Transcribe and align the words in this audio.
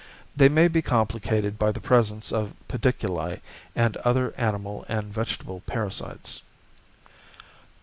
They 0.35 0.49
may 0.49 0.67
be 0.67 0.81
complicated 0.81 1.59
by 1.59 1.71
the 1.71 1.79
presence 1.79 2.31
of 2.33 2.55
pediculi 2.67 3.39
and 3.75 3.97
other 3.97 4.33
animal 4.35 4.83
and 4.89 5.13
vegetable 5.13 5.59
parasites. 5.67 6.41